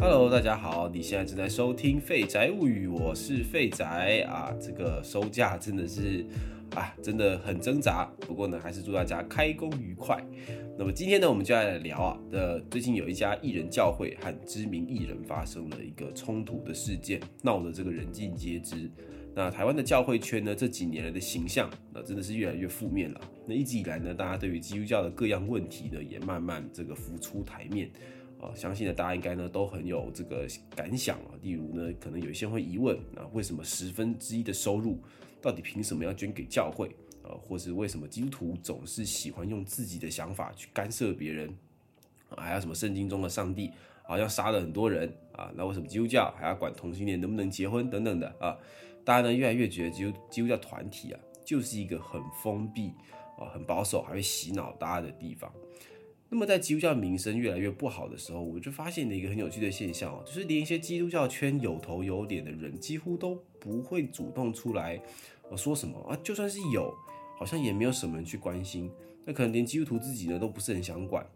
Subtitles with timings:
[0.00, 4.54] Hello，大家好，你现在正在收听《废宅物语》，我是废宅啊。
[4.60, 6.24] 这个收假真的是
[6.76, 8.08] 啊，真的很挣扎。
[8.20, 10.24] 不过呢，还是祝大家开工愉快。
[10.78, 18.88] 那么今天呢，我们就来聊啊的，最近有一家艺人教会和知名艺人发生了一个冲突的事件，闹得这个人尽皆知。
[19.34, 23.20] 那台湾的教会圈呢，这几年来的形象，那真的是越来越负面了。
[23.46, 27.90] 那一直以来呢，大家对于基督教的各样问题呢，也慢慢这个浮出台面。
[28.40, 31.34] 啊，相信呢，大家应该呢都很有这个感想啊。
[31.42, 35.02] 例如呢，可能有一些会疑问啊，为什么十分之一的收入
[35.42, 36.88] 到底凭什么要捐给教会
[37.22, 37.34] 啊？
[37.42, 41.52] 或是为什么基督徒总是喜欢用自己的想法去干涉别人？
[42.36, 45.50] 还有什么圣经中的上帝好像杀了很多人啊？
[45.56, 48.56] 那为什么基督教还要管同性恋能不能结婚等等的啊？
[49.04, 52.92] 大家呢越来越觉得基督基督教团体啊，就是一个很封闭
[53.38, 55.52] 啊、很保守，还会洗脑大家的地方。
[56.30, 65.00] 那么在基督教名声越来越不好的时候，我就发现了一个很有趣的现象哦，就是连一些基督教圈有头有脸的人，几乎都不会主动出来
[65.50, 66.94] 呃说什么啊，就算是有，
[67.38, 68.90] 好像也没有什么人去关心。
[69.24, 71.26] 那可能连基督徒自己呢都不是很想管。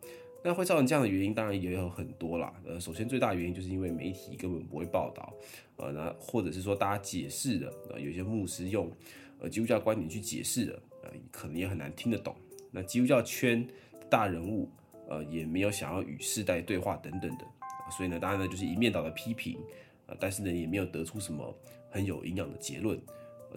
[0.45, 2.53] 那会造成这样的原因，当然也有很多啦。
[2.67, 5.33] 呃，首先最大的原因就是因为媒体根本不会报道，
[5.77, 8.91] 呃，那或者是说大家解释的，呃，有些牧师用
[9.39, 12.35] 呃基督教观点去解释的，呃，可能也很难听得懂。
[12.73, 13.67] 那基督教圈
[14.11, 14.69] 大人物。
[15.09, 17.45] 呃，也没有想要与世代对话等等的，
[17.91, 19.59] 所以呢，当然呢就是一面倒的批评，
[20.07, 21.55] 呃，但是呢也没有得出什么
[21.91, 23.01] 很有营养的结论。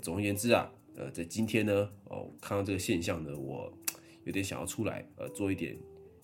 [0.02, 3.72] 总而言之啊，呃，在今天呢，哦，看到这个现象呢，我
[4.26, 5.78] 有点想要出来，呃，做一点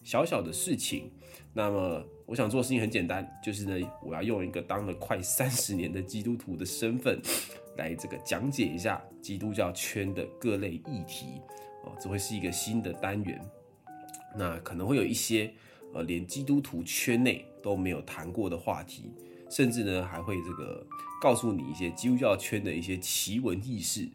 [0.03, 1.09] 小小的事情。
[1.53, 7.21] 那么我想做的事情很简单，就是呢，我要用一个当了快三十年的基督徒的身份，
[7.77, 11.41] 来这个讲解一下基督教圈的各类议题。
[11.83, 13.41] 哦，这会是一个新的单元。
[14.35, 15.53] 那可能会有一些，
[15.93, 19.11] 呃，连基督徒圈内都没有谈过的话题，
[19.49, 20.85] 甚至呢还会这个
[21.21, 24.09] 告诉你一些基督教圈的一些奇闻异事。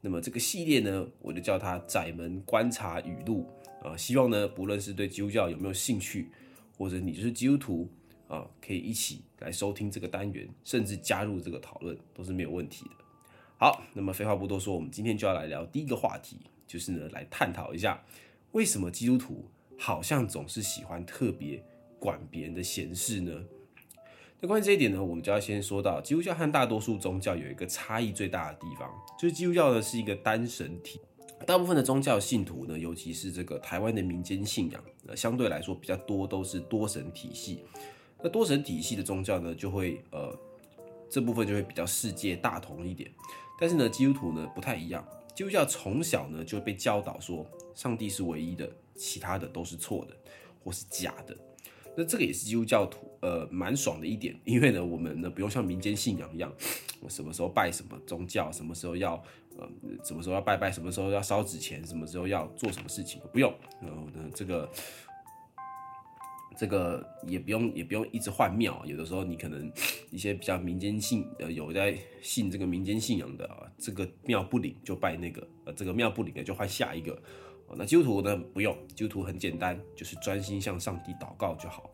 [0.00, 3.46] 那么这个系列呢，我就叫它“窄门观察语录”
[3.82, 6.30] 啊，希望呢不论是对基督教有没有兴趣，
[6.76, 7.88] 或者你就是基督徒
[8.28, 13.04] 啊，可以一起来收听这个单元，甚至加入这个讨论都是没有问题的。
[13.58, 18.00] 好，那么废话不多说，我们今天就要来聊第一个话题，就是呢来探讨一下
[18.52, 19.44] 为什么基督徒。
[19.78, 21.62] 好像总是喜欢特别
[21.98, 23.32] 管别人的闲事呢。
[24.40, 31.00] 那关于这一点呢，我们就要先说到基督教和大多数宗教有一个差异最大的地方，就是基督教呢是一个单神体，
[31.44, 37.64] 大部分的宗教信徒呢，尤其是这个台湾的民间信仰，呃，相对来说比较多都是多神体系。
[38.22, 40.36] 那多神体系的宗教呢，就会呃
[41.10, 43.10] 这部分就会比较世界大同一点。
[43.60, 45.04] 但是呢，基督徒呢不太一样，
[45.38, 48.68] 基督教从小呢就被教导说上帝是唯一的。
[48.96, 50.16] 其他的都是错的，
[50.64, 51.36] 或是假的。
[51.96, 56.52] 那这个也是基督教徒呃蛮爽的一点，因为呢，我们呢不用像民间信仰一样，
[56.98, 59.14] 我什么时候拜什么宗教，什么时候要
[59.56, 59.68] 呃
[60.02, 63.54] 什么时候要拜拜，什么时候要烧纸钱，什么时候要做什么事情，不用。
[63.80, 64.68] 然后呢，这个
[66.58, 69.70] 这个也不用也不用一直换庙，有的时候你可能
[70.10, 77.16] 一些比较民间信呃有在信这个民间信仰的啊，这个庙不灵就拜那个，呃这个庙不灵的就换下一个。
[77.76, 78.34] 那基督徒呢？
[78.54, 81.90] 不用，基督徒很简单，就是专心向上帝祷告就好。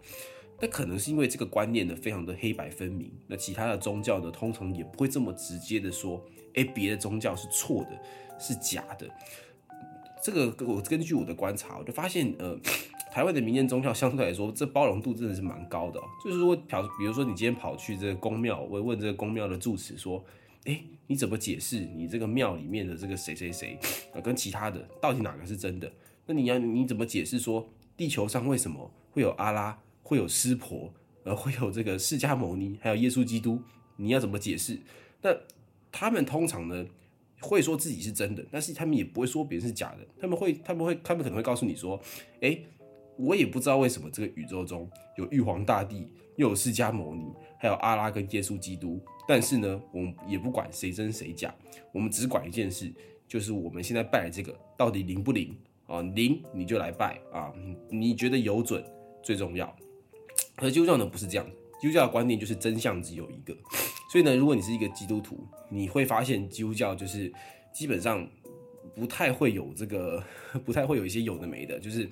[0.60, 3.12] 那可能是因为这个观念呢，非常的黑白分明。
[3.26, 8.00] 那其他的宗教呢，通常也不会这么直接的说，哎，别的宗教是错的，
[8.38, 9.10] 是假的。
[10.22, 12.56] 这个我根据我的观察，我就发现，呃，
[13.14, 16.00] 台湾的民间宗教相对来说，这包容度真的是蛮高的。
[16.25, 20.25] 就是说，跑，比如说你今天跑去这个宫庙，我问这个宫庙的住持说。
[20.64, 23.78] 哎，你怎么解释你这个庙里面的这个谁谁谁，
[24.22, 25.92] 跟其他的到底哪个是真的？
[26.25, 30.91] 那你要你怎么解释说地球上为什么会有阿拉，会有湿婆，
[31.25, 33.60] 呃，会有这个释迦牟尼，还有耶稣基督？
[33.96, 34.81] 你要怎么解释？
[35.20, 35.36] 那
[35.92, 36.86] 他们通常呢
[37.42, 39.98] 会说自己是真的，但是他们也不会说别人是假的。
[40.19, 42.00] 他们会他们会他们可能会告诉你说，
[42.40, 42.58] 哎，
[43.16, 47.25] 我也不知道为什么这个宇宙中有玉皇大帝，又有释迦牟尼，
[47.58, 49.00] 还有阿拉跟耶稣基督。
[49.26, 51.55] 但是呢，我们也不管谁真谁假，
[51.93, 52.93] 我们只管一件事，
[53.26, 55.56] 就是我们现在拜这个到底灵不灵
[55.87, 56.02] 啊？
[56.14, 57.52] 灵你就来拜啊，
[57.88, 58.84] 你觉得有准
[59.22, 59.75] 最重要。
[60.56, 61.46] 可基督教呢不是这样，
[61.81, 63.56] 基督教的观念就是真相只有一个。
[64.12, 65.38] 所以呢，如果你是一个基督徒，
[65.70, 67.32] 你会发现基督教就是
[67.72, 68.28] 基本上
[68.94, 70.22] 不太会有这个，
[70.64, 72.08] 不太会有一些有的没的，就是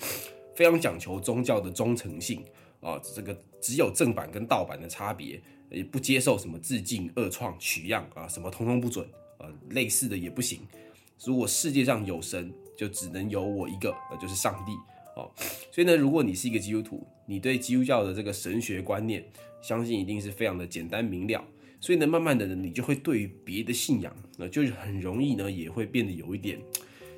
[0.54, 2.44] 非常讲求宗教的忠诚性
[2.80, 5.40] 啊，这个只有正版跟盗版的差别。
[5.70, 9.08] 也不接受什么致敬、恶创、取样啊，什么通通不准，
[9.38, 10.60] 啊，类似的也不行。
[11.24, 14.72] 如果世界上有神，就只能有我一个，那，就是上帝
[15.16, 15.32] 哦。
[15.70, 19.24] 所以呢，如果你是一个基督徒，你对基督教的这个神学观念
[19.62, 21.42] 相信一定是非常的简单明了。
[21.80, 26.60] 所以呢，慢慢的呢，你就会对于别的信仰，那就是很容易呢，也会变得有一点，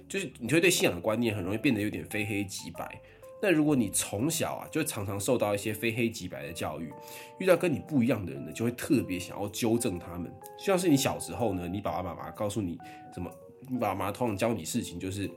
[0.08, 3.00] 就是你会对信仰的观念很容易变得有点非黑即白。
[3.42, 6.92] 那如果你从小啊，就常常受到一些非黑即白的教育，
[7.38, 10.32] 遇到跟你不一样的人呢，就会特别想要纠正他们。
[10.58, 12.78] 就像是你小时候呢，你爸爸妈妈告诉你
[13.12, 13.30] 什么，
[13.68, 15.30] 你爸妈通常教你事情就是，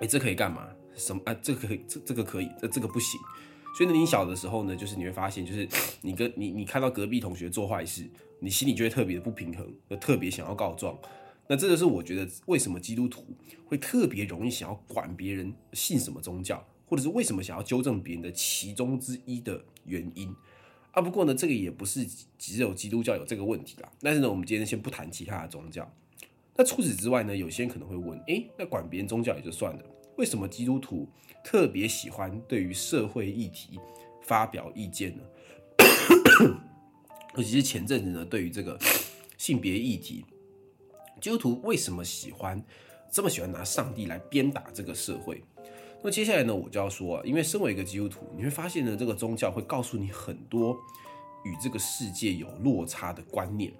[0.00, 0.68] 哎，这可以干嘛？
[0.94, 1.20] 什么？
[1.24, 3.20] 啊，这个可以，这这个可以，这这个不行。
[3.76, 5.68] 所以呢，你小的时候呢，就是你会发现，就是
[6.00, 8.08] 你跟你你看到隔壁同学做坏事。
[8.38, 10.94] 你心里就会特别的不平衡，就特别想要告状。
[11.48, 13.24] 那这就是我觉得为什么基督徒
[13.64, 20.34] 会特别容易想要管别人信什么宗教，或者是为什么想要纠正别人的其中之一的原因
[20.92, 21.02] 啊。
[21.02, 22.06] 不过呢，这个也不是
[22.38, 23.92] 只有基督教有这个问题啦。
[24.00, 25.90] 但是呢，我们今天先不谈其他的宗教。
[26.56, 29.84] 那除此之外呢，有些人可能会问：诶，那管别人宗教也就算了，
[30.16, 31.06] 为什么基督徒
[31.44, 33.78] 特别喜欢对于社会议题
[34.22, 35.22] 发表意见呢？
[37.36, 38.78] 尤其是前阵子呢，对于这个
[39.36, 40.24] 性别议题，
[41.20, 42.64] 基督徒为什么喜欢
[43.10, 45.42] 这么喜欢拿上帝来鞭打这个社会？
[46.06, 50.72] 那么接下来呢，我就要说，因为身为一个基督徒，你会发现呢，这个宗教会告诉你很多
[51.42, 53.74] 与这个世界有落差的观念。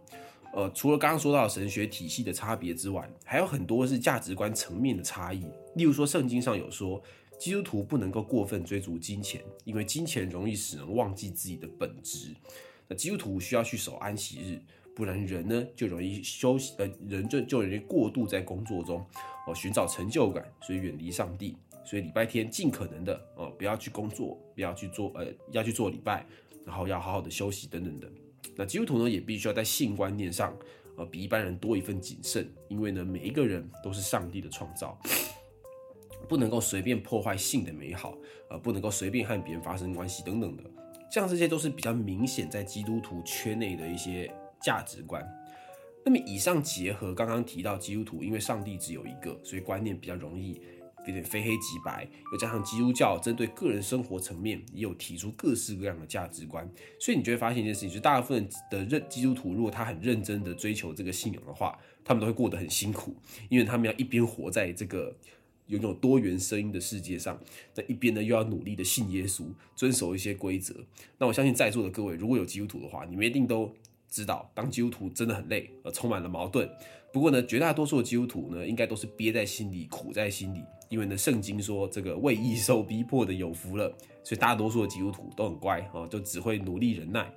[0.53, 5.47] 呃，除了刚刚说到神学体系的差别之外，还有很多是价值观层面的差异。
[5.77, 7.01] 例如说，圣经上有说，
[7.39, 12.35] 基督徒不能够过分追逐金钱，因为金钱容易使人忘记自己的本质。
[12.89, 14.61] 那基督徒需要去守安息日，
[14.97, 19.07] 不然人呢就容易休息，呃，人就就容易过度在工作中
[19.47, 21.57] 哦寻找成就感，所以远离上帝。
[21.87, 26.27] 所以礼拜天尽可能的哦不要去工作，不要去做，呃，要去做礼拜，
[26.65, 28.11] 然后要好好的休息等等的。
[28.57, 30.55] 那基督徒呢也必须要在性观念上，
[30.97, 34.99] 呃，比一般人多一份谨慎，因为呢每一个人都是上帝的创造，
[36.29, 38.19] 不能够随便破坏性的美好，
[38.51, 40.65] 呃，不能够随便和别人发生关系等等的。
[41.09, 44.29] 像这些都是比较明显在基督徒圈内的一些
[44.61, 45.25] 价值观。
[46.05, 50.61] 那么以上结合刚刚提到基督徒，因为上帝只有一个，所以观念比较容易
[51.07, 52.07] 有点非黑即白。
[52.33, 56.69] 又加上基督教针对个人生活层面也有提出各式各样的价值观，
[57.01, 63.15] 所以你就会发现一件事情：，就大部分的认基督徒，如果他很认真的追求这个信仰的话，他们都会过得很辛苦，
[63.49, 65.17] 因为他们要一边活在这个。
[65.69, 67.37] 拥有多元声音的世界上，
[67.75, 69.43] 那一边呢又要努力的信耶稣，
[69.75, 70.73] 遵守一些规则。
[71.19, 73.75] 那我相信在座的各位，如果有基督徒的话，你们一定都
[74.09, 76.71] 知道，当基督徒真的很累，呃，充满了矛盾。
[77.13, 80.63] 不过呢，绝大多数的基督徒呢，应该都是憋在心里，苦在心里。
[80.89, 83.93] 因为呢，圣经说这个为义受逼迫的有福了，
[84.23, 87.31] 所以大多数的基督徒都很乖啊，就只会努力忍耐。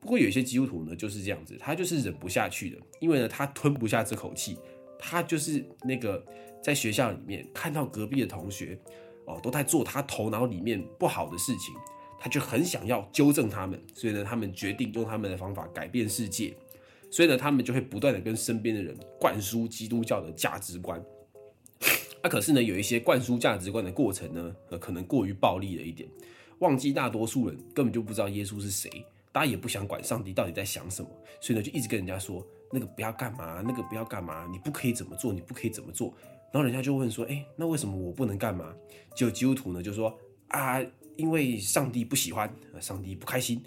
[0.00, 4.58] 不过有些基督徒呢，就是这样子，他就是忍不下去的，因为呢，他吞不下这口气，
[4.98, 6.24] 他就是那个。
[6.62, 8.76] 在学校里面看到隔壁的同学，
[9.24, 11.72] 哦，都在做他头脑里面不好的事情，
[12.18, 16.56] 他就很想要纠正他们，所以呢，他们决定用他们的方法改变世界，
[17.08, 21.00] 所以呢，他们就会不断的跟身边的人灌输基督教的价值观。
[22.22, 26.08] 那可是呢，有一些灌输价值观的过程呢，呃，可能过于暴力了一点，
[26.58, 28.90] 忘记大多数人根本就不知道耶稣是谁，
[29.30, 31.08] 大家也不想管上帝到底在想什么，
[31.40, 36.12] 所以呢，就一直跟人家说那个不要干嘛，那个不要干嘛，你不可以怎么做，你不可以怎么做。
[36.52, 38.74] 然后人家就问说：“哎，那为什么我不能干嘛？”
[39.14, 40.16] 就基督徒呢就说
[40.48, 40.80] ：“啊，
[41.16, 42.50] 因为上帝不喜欢，
[42.80, 43.62] 上帝不开心。”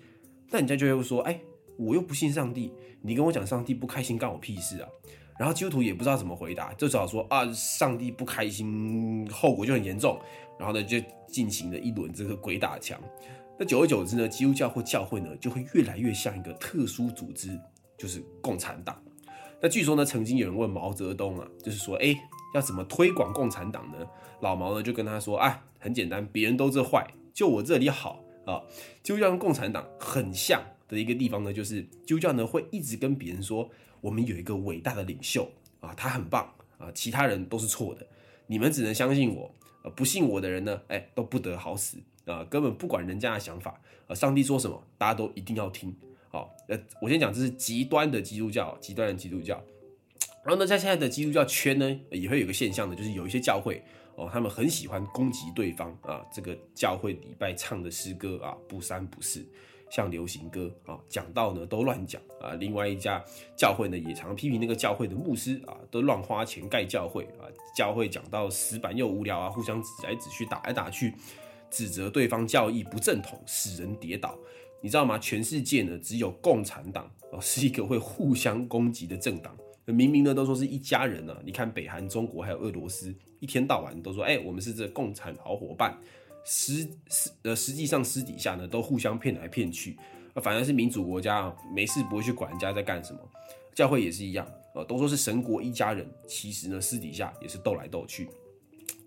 [0.49, 1.39] 那人家就会说：“哎，
[1.77, 2.71] 我又不信上帝，
[3.01, 4.89] 你跟我讲上帝不开心，干我屁事啊？”
[5.39, 10.19] 然后基督徒也不知道怎么回答，就只好说：“啊，上帝不开心，后果就很严重。”
[10.59, 12.99] 然后呢，就进行了一轮这个鬼打墙。
[13.57, 17.57] 那久而久之呢，基督教或教会呢就会越来越像一个特殊组织，
[17.97, 19.01] 就是共产党。
[19.61, 22.13] 那据说呢，曾经有人问毛泽东啊，就是说：“哎。”
[22.55, 23.97] 要怎么推广共产党呢？
[24.39, 28.59] 老毛呢就跟他说：“啊，很简单，别人都这坏，就我这里好啊。”
[29.03, 33.69] 基督教跟共产党很像的一个地方呢，就是基督教呢会一直跟别人说
[34.01, 38.05] ：“我们有一个伟大的领袖啊，他很棒啊，其他人都是错的，
[38.47, 39.49] 你们只能相信我。
[39.81, 43.79] 呃，不信我的人呢，哎，都不得好死啊，根本不管人家的想法。
[44.07, 45.95] 呃，上帝说什么，大家都一定要听。
[46.29, 49.55] 好，呃，我先讲，这是极端的基督教，极端的基督教。”
[50.43, 53.81] 然后呢，在现在的基督教圈呢，也会有个现象呢，就是有一些教会
[54.15, 56.25] 哦，他们很喜欢攻击对方啊。
[56.33, 59.45] 这个教会礼拜唱的诗歌啊，不三不四，
[59.89, 62.53] 像流行歌啊，讲到呢都乱讲啊。
[62.53, 63.23] 另外一家
[63.55, 67.47] 教会呢，也常批评那个教会的牧师啊，都乱花钱盖教会啊。
[67.75, 71.13] 教会讲到死板又无聊啊，互相指来指去，打来打去，
[71.69, 74.37] 指责对方教义不正统，使人跌倒。
[74.81, 75.17] 你知道吗？
[75.19, 79.55] 全世界呢，只有共产党哦，是一个会互相攻击的政党。
[79.85, 85.97] 明明呢都说是一家人呢，你看北韩、中国还有俄罗斯，一天到晚都说，哎，我们是这共产好伙伴，
[86.51, 89.95] 实实呃实际上私底下呢都互相骗来骗去，
[90.41, 93.19] 反而是民主国家啊没事不会去管人家在干什么。
[93.75, 98.27] 教会也是一样，呃，都说是神国一家人，其实呢私底下也是斗来斗去。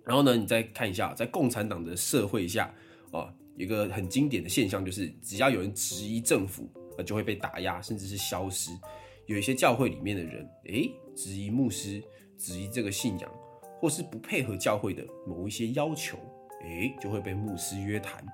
[0.05, 2.73] 然后呢，你再看一下，在共产党的社会下，
[3.11, 8.71] 啊，一个很经典的现象就是，只要有人质疑政府，呃，就会被打压，甚至是消失。
[9.27, 12.03] 有一些教会里面的人，诶，质疑牧师，
[12.39, 13.31] 质疑这个信仰，
[13.79, 16.17] 或是不配合教会的某一些要求，
[16.63, 18.25] 诶，就会被牧师约谈。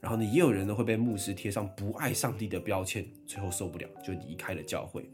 [0.00, 5.10] 然后呢，也有人呢会被牧师贴上不爱上帝的标签，最后受不了就离开了教会。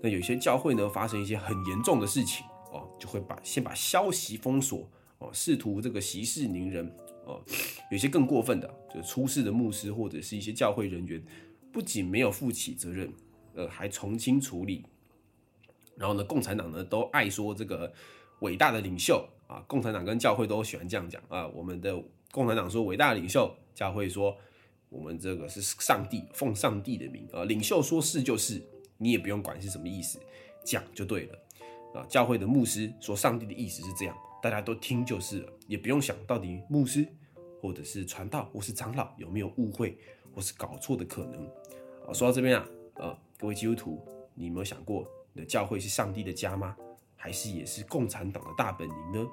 [0.00, 6.90] 那有些教会呢发生一些很严重的事情哦，就会把先把消息封锁哦，试图这个息事宁人
[7.26, 7.42] 哦。
[7.90, 11.22] 有些更过分的，就出事的牧师或者是一些教会人员，
[11.70, 13.12] 不仅没有负起责任，
[13.54, 14.86] 呃，还从轻处理。
[15.96, 17.92] 然后呢，共产党呢都爱说这个
[18.40, 21.46] 伟大的领袖啊，共产党跟教会都喜欢这样讲啊。
[21.48, 24.36] 我们的共产党说伟大领袖，教会说
[24.88, 28.62] 我们这个是上帝奉上帝的名啊，领袖说是就是。
[29.02, 30.20] 你也不用管是什么意思，
[30.62, 31.38] 讲就对了
[31.94, 32.04] 啊。
[32.06, 37.08] 教会的牧师说上帝的意思是这样，大家都听就是了，也不用想到底牧师
[37.62, 39.96] 或者是传道或是长老有没有误会
[40.34, 41.46] 或是搞错的可能
[42.06, 42.12] 啊。
[42.12, 46.76] 说到这边啊，呃，各位基督徒，你有没有想过你的教会是上帝的家吗？
[47.22, 49.28] 还是也是共产党的大本营呢？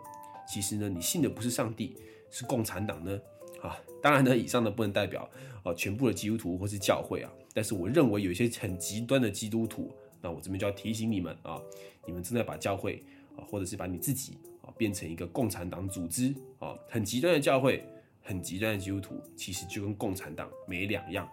[0.45, 1.95] 其实呢，你信的不是上帝，
[2.29, 3.17] 是共产党呢。
[3.61, 5.27] 啊，当然呢，以上呢不能代表
[5.63, 9.91] 啊全部的基督徒或是教会啊，但是我认为有一些很极端的基督徒，
[10.21, 11.59] 那我这边就要提醒你们啊，
[12.05, 13.03] 你们正在把教会
[13.35, 17.83] 啊，或者是把你自己啊变成一个共产党组织啊，很极端的教会，
[18.21, 21.27] 很极端的基督徒，其实就跟共产党没两样。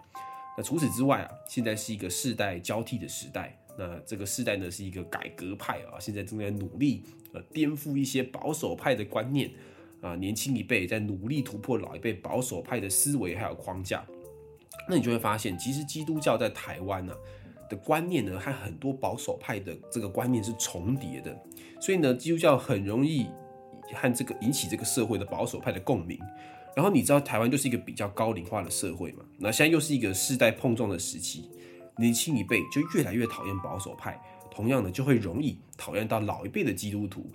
[0.57, 7.03] 那除此之外啊，现在是一个世代交替的时代，那这个世代呢是一个改革派啊，现在正在努力
[7.33, 9.51] 呃颠覆一些保守派的观念。
[10.01, 14.05] 啊，年轻一辈在努力突破老一辈保守派的思维还有框架，
[14.87, 17.15] 那你就会发现，其实基督教在台湾呢
[17.67, 21.35] 的观念呢，和很多保守派的这个观念是重叠的，
[21.81, 23.25] 所以呢，基督教很容易
[23.95, 26.19] 和这个引起这个社会的保守派的共鸣。
[26.75, 31.49] 然后你知道，台湾就是一个比较高龄化的社会嘛，那现在又是一个世代碰撞的时期，
[31.97, 34.19] 年轻一辈就越来越讨厌保守派，
[34.51, 37.29] 同样的就会容易讨厌到老一辈的基督徒。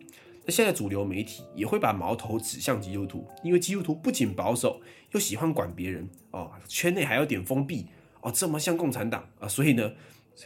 [0.45, 4.81] 那现在主流媒体也会把矛头指向基督徒，因为基督徒不仅保守，
[5.13, 7.87] 又喜欢管别人哦，圈内还有点封闭
[8.23, 9.93] 哦，这么像共产党啊，所以呢，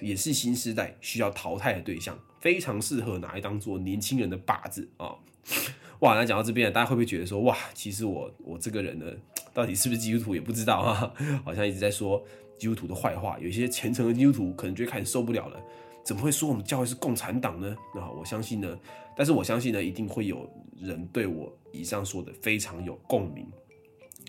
[0.00, 5.14] 也是新时代需要淘汰的对象，非常适合拿来当做年轻人的靶子啊！
[6.00, 9.06] 哇，那讲到这边，大家会不会觉得说，哇，其实我我这个人呢，
[9.54, 11.14] 到底是不是基督徒也不知道啊？
[11.44, 12.22] 好像一直在说
[12.58, 15.60] 基督徒的坏话，有一些虔诚的基督徒可能就开始受不了了。
[16.04, 17.74] 怎么会说我们教会是共产党呢？
[17.94, 18.78] 那我相信呢，
[19.16, 23.46] 但是我相信呢，一定会有人对我以上说的非常有共鸣。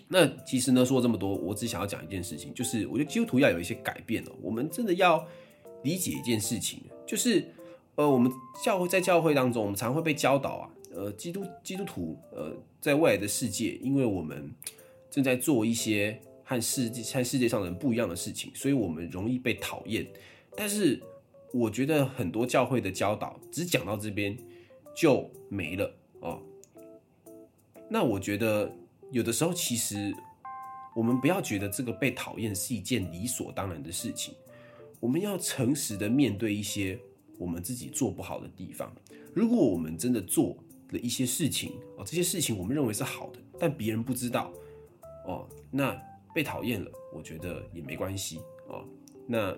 [0.07, 4.31] 那其实呢，说这么多，我只想要讲一件事情，就是我觉得基督徒要有一些改变哦。
[4.41, 5.27] 我们真的要
[5.83, 7.45] 理解一件事情，就是
[7.95, 8.31] 呃，我们
[8.63, 14.49] 教会在教会当中，我们常会被教导啊，呃，基督基督徒呃，在未来的世界，因为我们
[15.09, 20.07] 正在做一些和世界和世界上的人不一样的事情，所以我们容易被讨厌，
[20.55, 21.01] 但是。
[21.53, 24.37] 我觉得很多教会的教导只讲到这边
[24.93, 26.41] 就没了哦。
[27.89, 28.69] 那我觉得
[29.09, 30.13] 有的时候其实
[30.93, 34.33] 我们不要觉得这个被讨厌是一件理所当然的事情，
[34.99, 36.99] 我们要诚实的面对一些
[37.37, 38.93] 我们自己做不好的地方。
[39.33, 40.57] 如果我们真的做
[40.89, 44.51] 了一些事情哦，这些事情我们认为是好的，但别人不知道
[45.25, 45.97] 哦，那
[46.35, 48.85] 被讨厌了，我觉得也没关系哦。
[49.25, 49.57] 那。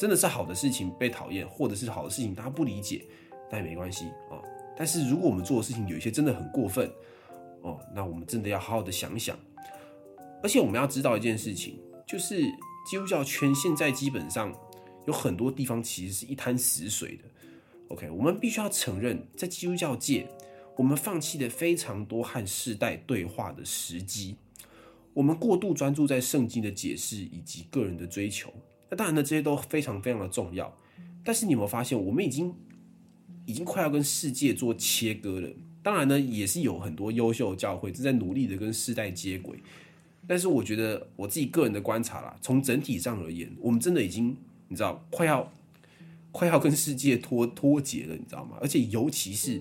[0.00, 3.04] 真的是好的事情被讨厌，或者是好的事情大家不理解，
[3.50, 4.38] 那也没关系啊。
[4.76, 6.88] 但是如果我们做的事情有一些真的很过分
[7.62, 9.36] 哦，那我们真的要好好的想想。
[10.40, 12.40] 而且我们要知道一件事情，就是
[12.88, 14.54] 基督教圈现在基本上
[15.08, 17.24] 有很多地方其实是一滩死水的。
[17.88, 20.28] OK，我们必须要承认，在基督教界，
[20.76, 24.36] 我们放弃了非常多和世代对话的时机，
[25.18, 28.54] 我们过度专注在圣经的解释以及个人的追求。
[28.88, 30.72] 那当然呢，这些都非常非常的重要。
[31.24, 32.54] 但是你有没有发现，我们已经
[33.44, 35.48] 已经快要跟世界做切割了？
[35.82, 39.58] 当然呢，也是有很多优秀的教会正在努力的跟世代接轨。
[40.28, 44.36] 但是我觉得我自己个人的观察啦，从整体上而言，我们真的已经
[44.68, 45.52] 你知道快要
[46.30, 48.56] 快要跟世界脱脱节了，你知道吗？
[48.60, 49.60] 而且尤其是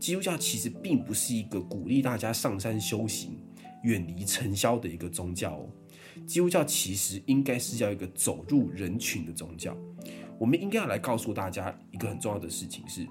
[0.00, 3.38] 基督教，其实并不是一个鼓励大家上山修行、
[3.82, 5.68] 远离尘嚣的一个宗教哦。
[6.26, 9.76] 基督教其实应该是要一个走入人群的宗教。
[10.38, 13.06] 我们应该要来告诉大家一个很重要的事情是，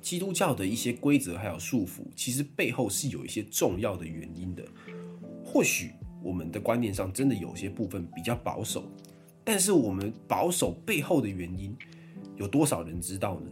[0.00, 4.64] 基督教的一些规则还有束缚，其实背后是有一些重要的原因的。
[5.44, 8.90] 或许我们的观念上真的有些部分比较保守，
[9.44, 11.76] 但是我们保守背后的原因，
[12.36, 13.50] 有多少人知道呢？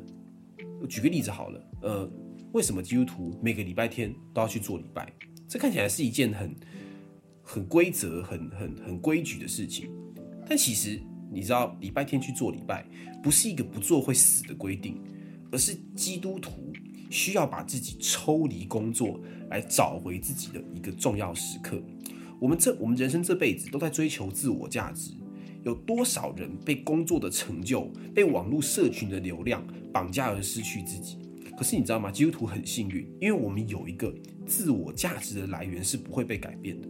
[0.89, 2.11] 举个例子好了，呃，
[2.53, 5.13] 为什么基督徒每个礼拜天都要去做礼拜？
[5.49, 6.55] 这看起来是一件很
[7.43, 9.91] 很规则、很很很规矩的事情，
[10.47, 11.01] 但其实
[11.33, 12.87] 你知道，礼拜天去做礼拜
[13.23, 15.03] 不是一个不做会死的规定，
[15.51, 16.71] 而是基督徒
[17.11, 21.83] 需要把自己抽离工作，来找回自己的一个重要时刻。
[22.39, 25.13] 我们这我们人生这辈子都在追求自我价值。
[25.65, 31.19] 有多少人被工作的成就、被网络社群的流量绑架而失去自己？
[31.59, 32.09] 可是你知道吗？
[32.09, 34.15] 基督徒很幸运，因为我们有一个
[34.47, 36.89] 自我价值的来源是不会被改变的。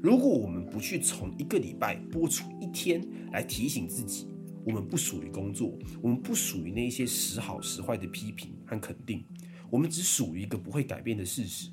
[0.00, 4.28] 如果我们不去从一个礼拜播出一天来提醒自己，
[4.64, 9.24] 我们不属于工作，我们不属于那些时好时坏的批评和肯定，
[9.68, 11.68] 我们只属于一个不会改变的事实。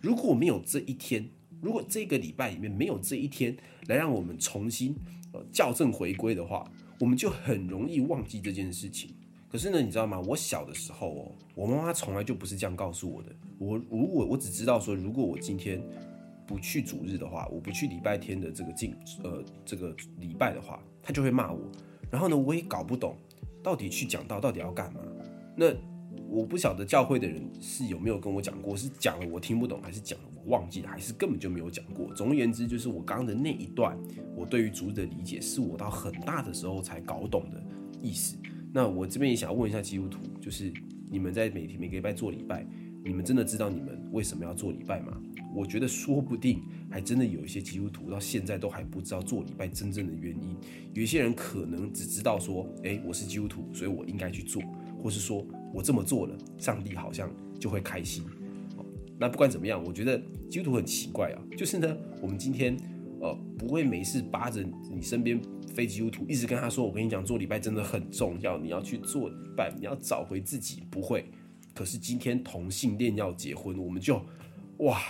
[0.00, 1.28] 如果没有这一天，
[1.60, 3.56] 如果这个礼拜里面没有这一天
[3.88, 4.94] 来让我们重新。
[5.52, 9.12] 校正回归的话，我们就很容易忘记这件事情。
[9.54, 10.20] 可是呢，你知道吗？
[10.26, 13.28] 我小的时候哦，我妈妈从来就不是这样告诉我的。
[13.56, 15.80] 我如果我只知道说，如果我今天
[16.44, 21.60] 不去主日的话，我不去礼拜天的这个敬呃这个礼拜的话，她就会骂我。
[22.10, 23.16] 然后呢，我也搞不懂
[23.62, 24.98] 到底去讲道到底要干嘛。
[25.56, 25.66] 那
[26.28, 32.12] 我不晓得教会的人是有没有跟我讲过，是讲了我听不懂，还是讲了我忘记了，还是根本就没有讲过。
[32.12, 33.96] 总而言之，就是我刚刚的那一段，
[34.34, 37.62] 我对于主日的理解，是我到很大的时候才搞懂的
[38.02, 38.36] 意思。
[38.74, 40.72] 那我这边也想问一下基督徒，就是
[41.08, 42.66] 你们在每天每个礼拜做礼拜，
[43.04, 45.16] 你们真的知道你们为什么要做礼拜吗？
[45.54, 50.56] 我觉得说不定还真的有一些基督徒到现在都还不知道做礼拜真正的原因。
[50.92, 54.60] 有一些人可能只知道说，诶，我是基督徒，所以我应该去做，
[55.00, 55.46] 或是说。
[55.72, 57.28] 我这么做了，上帝好像
[57.58, 58.22] 就会开心。
[59.18, 62.76] 那不管怎么样，我觉得基督徒很奇怪啊，就是呢，我们今天
[63.24, 65.40] 呃不会没事扒着你身边
[65.74, 71.24] 非基督徒，一直跟他说：“我跟你讲，做礼拜真的很重要，你要去做礼拜，你要找回自己。”不会。
[71.74, 74.22] 可是今天同性恋要结婚，我们就
[74.80, 75.00] 哇，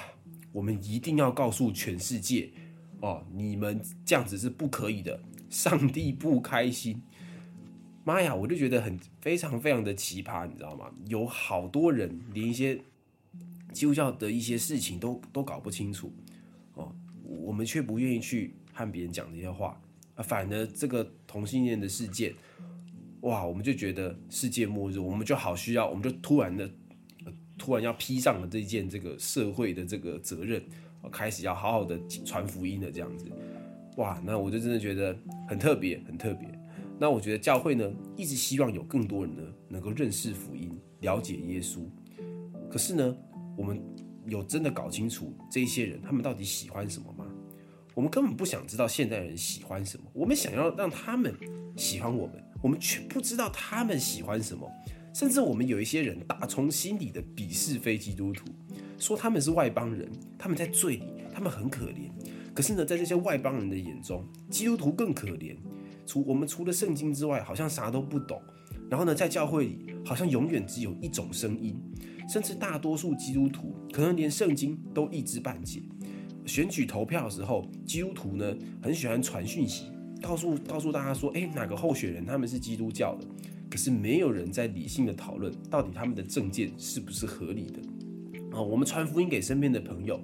[0.52, 2.48] 我们一定要告诉全世界
[3.00, 7.02] 哦，你们这样子是不可以的，上帝不开心。
[8.04, 10.88] 妈呀，我就觉得很非常非常的奇葩，你知道吗？
[11.08, 12.80] 有好多人连一些
[13.72, 16.12] 基督教的一些事情都都搞不清楚
[16.74, 19.80] 哦，我们却不愿意去和别人讲这些话
[20.14, 22.34] 啊，反而这个同性恋的事件，
[23.20, 26.70] 哇，我们就觉得世界末日，我们就好需要，我们就突然的
[27.58, 30.62] 突然要披上了这件这个社会的这个责任，
[31.10, 33.26] 开始要好好的传福音的这样子，
[33.96, 35.16] 哇，那我就真的觉得
[35.48, 36.48] 很特别，很特别。
[36.98, 41.80] 那我觉得教会呢，一直希望有更多人呢能够认识福音，了解耶稣。
[42.70, 43.16] 可是呢，
[43.56, 43.82] 我们
[44.26, 47.26] 有真的搞清楚这些人他们到底喜欢什么吗？
[47.94, 51.32] 我们根本不想知道现代人喜欢什么，我们想要让他们
[51.76, 54.68] 喜欢我们，我们却不知道他们喜欢什么。
[55.14, 58.46] 甚至我们有一些人打从心底的鄙视非基督徒，
[58.98, 62.10] 说他们是外邦人，他们在罪里，他们很可怜。
[62.52, 65.56] 可是呢，在这些外邦人的眼中，基督徒更可怜。
[66.04, 68.42] 除我们除了圣经之外，好像啥都不懂。
[68.90, 71.80] 然后呢，在教会里，好像永远只有一种声音，
[72.28, 75.82] 甚至大多数基督徒可能连圣经都一知半解。
[76.46, 79.86] 选举投票的时候，基督徒呢很喜欢传讯息，
[80.20, 83.26] 告诉告诉大家说，哎，哪个候选人他们是基督教的。
[83.70, 87.80] 可是没有人在理性的讨论，到底他们的政见是不是合理的。
[88.56, 90.20] 啊，我们传福音给身边的朋友，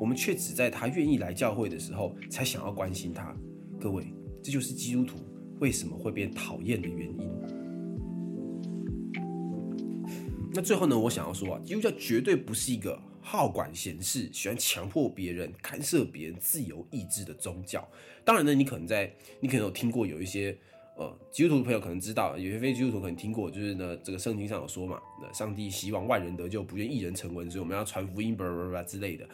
[0.00, 3.34] 我们却只在他愿意来教会的时候才想要关心他。
[3.78, 4.04] 各位。
[4.42, 5.18] 这就是基督徒
[5.58, 7.59] 为什么会变讨厌的原因。
[10.52, 17.86] 那最后呢，我想要说啊，基督教绝对不是一个好管闲事、喜欢强迫别人、干涉别人自由意志的宗教。
[18.24, 20.56] 当然呢，你可能在你可能有听过有一些
[20.96, 29.28] 呃基督徒的朋友可能知道，有些非基督徒可能听过，就是呢这个圣经上有说嘛，那上帝希望万人得救，不愿一人成文，所以我们要传福音，叭叭叭之类的。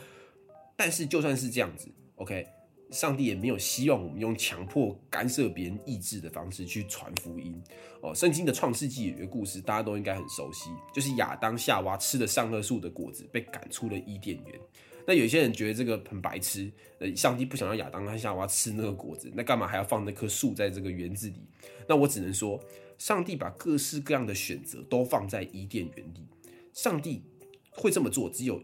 [0.77, 2.47] 但是就算是这样子，OK。
[2.91, 7.61] 上帝也没有希望我们用强迫干涉别人意志的方式去传福音
[8.01, 8.15] 哦。
[8.15, 14.61] 圣经的创世纪有一个故事，大家都应该很熟悉，就是亚当夏娃吃了善恶树的果子，被赶出了伊甸园。
[15.05, 16.71] 那有些人觉得这个很白痴，
[17.01, 21.41] 呃，上帝不想让亚当和夏娃吃那个果子，那干嘛还要放那棵树在这个园子里？
[21.89, 22.61] 那我只能说，
[22.99, 26.27] 上帝把各式各样的选择都放在伊甸园里。
[26.73, 27.25] 上帝
[27.71, 28.63] 会这么做，只有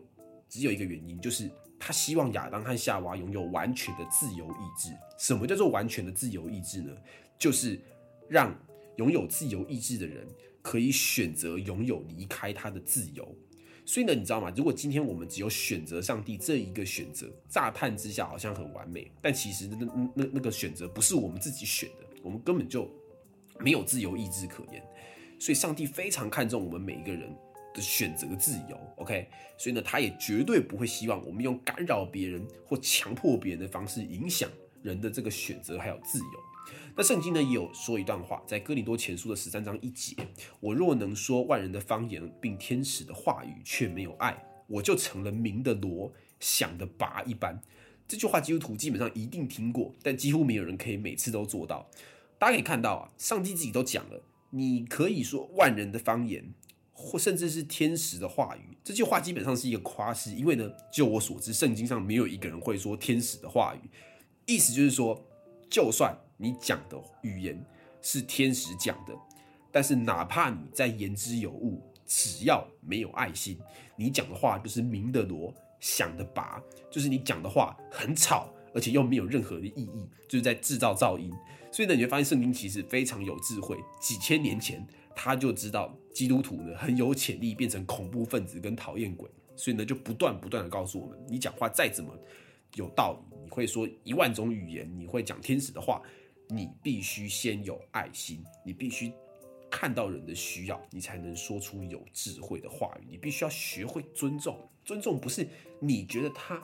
[0.48, 1.50] 只有一个原因，就是。
[1.84, 4.90] 他希望亚当和夏娃拥有完全的自由意志。
[5.18, 6.92] 什么叫做完全的自由意志呢？
[7.36, 7.80] 就是
[8.28, 8.56] 让
[8.98, 10.24] 拥有自由意志的人
[10.62, 13.36] 可以选择拥有离开他的自由。
[13.84, 14.52] 所以呢，你知道吗？
[14.56, 22.88] 如果今天我们只有选择上帝这一个选择，乍看之下好像很完美，但其实那那那那个选择不是我们自己选的，我们根本就
[23.58, 24.80] 没有自由意志可言。
[25.40, 27.36] 所以，上帝非常看重我们每一个人
[27.74, 29.28] 的选择自由，OK？
[29.56, 34.50] 所以呢，他也绝对不会希望我们用干扰别人或强迫别人的方式影响
[34.82, 36.24] 人的这个选择还有自由。
[36.94, 40.14] 那圣经呢也有说一段话，在哥林多前书的十三章一节
[40.60, 47.58] ：“我若能说万人的方言，并天使的话语，却没有爱，我就成了明的锣，响的拔一般。”
[48.06, 51.88] 这句话基督徒基本上一定听过，但几乎没有人可以每次都做到。
[52.38, 54.22] 大家可以看到啊，上帝自己都讲了。
[54.50, 56.52] 你可以说万人的方言，
[57.02, 63.90] 或甚至是天使的话语，这句话基本上是一个夸饰，因为呢，就我所知，圣经上没有一个人会说天使的话语。
[64.46, 65.20] 意思就是说，
[65.68, 67.60] 就算你讲的语言
[68.00, 69.12] 是天使讲的，
[69.70, 73.58] 但是哪怕你在言之有物，只要没有爱心，
[73.96, 81.30] 你讲的话就是鸣的锣，响的拔，就是你讲的话很吵，而且又没有任何的意义，就是在制造噪音。
[81.70, 83.78] 所以呢，你会发现圣经其实非常有智慧。
[83.98, 92.16] 几千年前，他就知道基督徒呢很有潜力变成恐怖分子跟讨厌鬼，所以呢就不断不断的告诉我们：你讲话再怎么
[92.74, 96.02] 有道理，你会说一万种语言，你会讲天使的话，
[96.48, 99.12] 你必须先有爱心，你必须
[99.70, 103.06] 看到人的需要，你才能说出有智慧的话语。
[103.08, 105.48] 你必须要学会尊重，尊重不是
[105.80, 106.62] 你觉得他。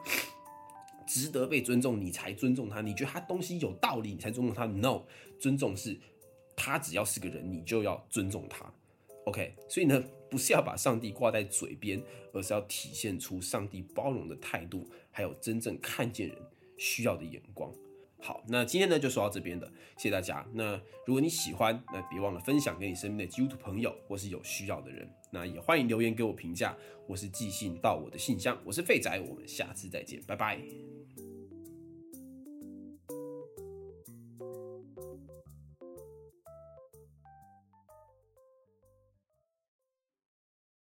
[1.06, 2.82] 值得被尊重，你才尊重他。
[2.82, 4.66] 你觉得他东西有道理，你才尊重他。
[4.66, 5.04] No，
[5.40, 5.98] 尊重是
[6.58, 8.70] 他只要是个人，你就要尊重他。
[9.26, 16.36] OK，所以呢，不是要把上帝挂在嘴边，而是要体现出上帝包容的态度，还有真正看见人
[16.76, 17.72] 需要的眼光。
[18.20, 20.44] 好，那今天呢就说到这边的，谢谢大家。
[20.52, 20.74] 那
[21.06, 25.08] 如果你喜欢，那别忘了分享给你身边的基督徒朋友或是有需要的人。
[25.30, 28.58] 那也欢迎留言给我评价，或是寄信到我的信箱。
[28.64, 30.97] 我是废仔，我们下次再见，拜拜。